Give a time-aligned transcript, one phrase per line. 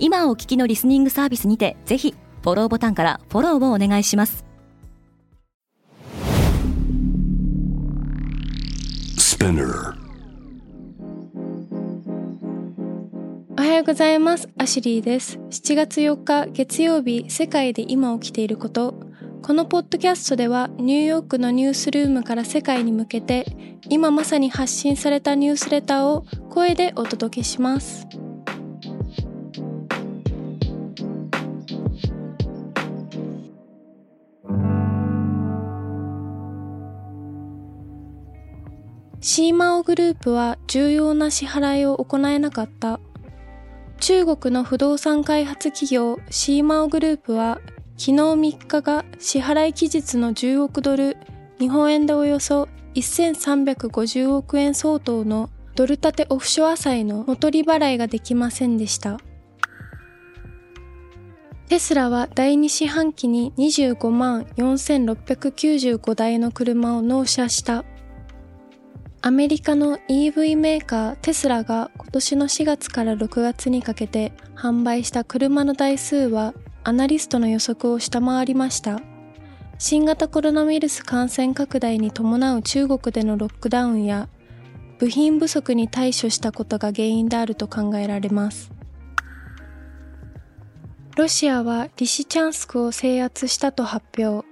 [0.00, 4.44] 今お聞きのリスニングサービスにてぜひフォローボタンからフォローをお願いします。
[13.56, 14.48] おはようございます。
[14.58, 15.38] アシュリーです。
[15.50, 18.94] 7月4日月曜日世界で今起きていること。
[19.42, 23.46] このポッドキャストではニューヨークのニュースルームから世界に向けて
[23.88, 28.06] 今まさに発信されたニュースレターを声でお届けします
[39.20, 43.00] シーマオグループは重要な支払いを行えなかった。
[43.98, 47.60] 中国の不動産開発企業シーマオグループは
[47.96, 51.16] 昨日3日が支払い期日の10億ドル、
[51.58, 59.18] 日本円でおよそ1350億円相当のドル建てオフショア債の元利払いができませんでした。
[61.68, 67.84] テスラは第2四半期に25万4695台の車を納車した。
[69.20, 76.54] アメリカの EV メーカーテスラが今年の4月から6月にかけて販売した車の台数は
[76.84, 79.00] アナリストの予測を下回りました。
[79.76, 84.28] 新型コロナウイルス感染拡大に伴う中国でのロックダウンや
[84.98, 88.70] 部品不足に対処したことが原因であると考えられます。
[91.16, 94.46] ロシアはリシチャンスクを制圧したと発表。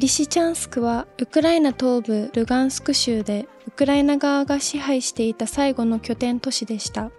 [0.00, 7.10] リシチャンスクはウクライナ東部ルガンスク州でウクライナ側が支配していた最後の拠点都市でした。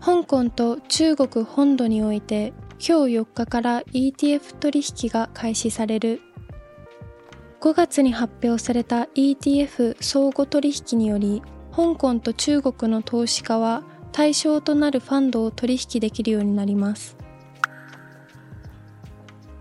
[0.00, 6.22] 香港と中国本土において今日4日から ETF 取引が開始される。
[7.60, 11.42] 5月に発表された ETF 相互取引により
[11.76, 17.19] 香港と中国の投資家は対象となるファンドを取引できるようになります。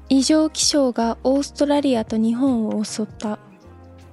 [0.10, 3.38] 異常気象がオーストラリアと日本を襲った。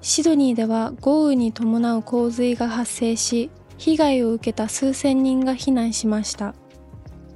[0.02, 6.54] シドニーでは豪雨に伴う洪水が発生し、被害を受けた数千人が避難しました。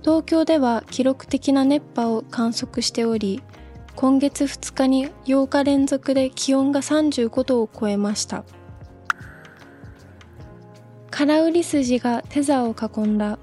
[0.03, 3.43] 東京では記録的な熱波を観測しており、
[3.97, 8.44] 今月2日に8日連続で気温が35度を超えました。
[11.10, 13.38] 空売り筋がテザーを囲んだ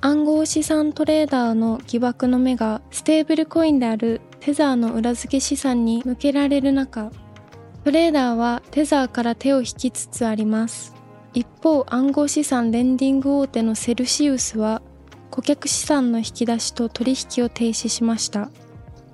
[0.00, 7.10] 暗号資産トレーダーの疑惑の目がステーブルコインであるテザーの裏付け資産に向けられる中、
[7.82, 10.94] トレーダーはテザーから手を引きつつあります。
[11.34, 14.82] 一方、暗号資産レンディング大手のセルシウスは、
[15.32, 18.50] 顧客資産の引き出しと取引を停止しました。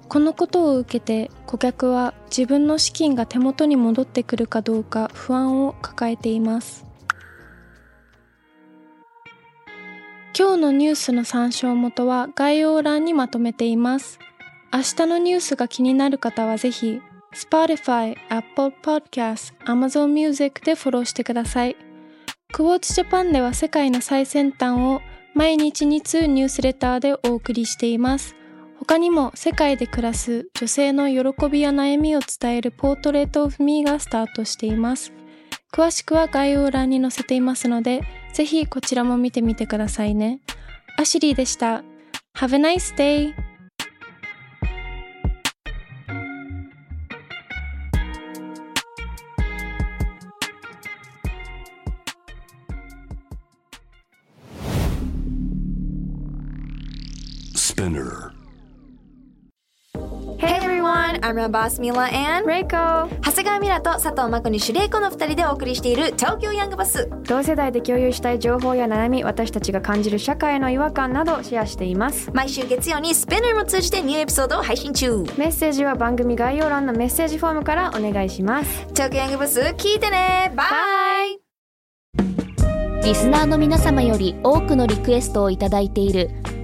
[0.07, 6.85] このことを受けて顧客は自分の資金が手元に戻ってくるかどうか不安を抱えています。
[10.39, 14.19] 今日のニュースの参照元は概要欄にまとめています。
[14.75, 17.03] 明日のニュースが気になる方はぜひ、
[17.35, 21.77] Spotify、Apple Podcast、Amazon Music でフォローしてください。
[22.53, 25.03] クォーツジャパンでは世界の最先端を
[25.35, 28.35] 毎日2通ニュースレターでお送りしています。
[28.79, 35.13] 他にも世界で暮らす女性の喜びや悩みを伝えるポートレートオフミーがスタートしています。
[35.73, 38.03] 詳しくは概要欄に載せていますので、
[38.33, 40.41] ぜひこちらも見てみてくださいね。
[40.99, 41.83] アシリーでした。
[42.35, 43.42] Have a nice day!
[57.83, 58.33] Spinner.
[61.25, 63.09] I'm your boss Mila and Reiko.
[63.23, 67.09] 長谷川ミラと佐藤真子にシュレイコの2人でお送りしている東京ヤングバス。
[67.25, 72.31] 同世代で共有したい情報や悩み私たちが感じる社会の違和感などシェアしています。
[72.33, 75.19] 毎週月曜にスペナーも通じてニューエピソードを配信中。
[75.37, 78.87] メッセージは番組概要欄のメッセージフォームからお願いします。
[78.91, 80.53] 東京ヤングバス聞いてね。
[80.55, 80.65] バ
[81.27, 81.41] イ
[83.05, 86.31] リスナーの皆様より多くのリクエストをいただいている